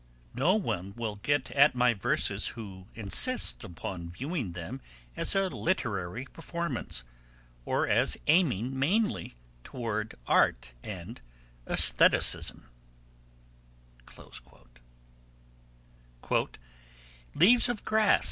'No 0.33 0.55
one 0.55 0.95
will 0.95 1.17
get 1.17 1.51
at 1.51 1.75
my 1.75 1.93
verses 1.93 2.47
who 2.57 2.87
insists 2.95 3.63
upon 3.63 4.09
viewing 4.09 4.53
them 4.53 4.81
as 5.15 5.35
a 5.35 5.47
literary 5.47 6.25
performance... 6.25 7.03
or 7.65 7.87
as 7.87 8.17
aiming 8.25 8.79
mainly 8.79 9.35
toward 9.63 10.15
art 10.25 10.73
and 10.81 11.21
aestheticism.' 11.67 12.67
'Leaves 17.35 17.69
of 17.69 17.85
Grass 17.85 18.19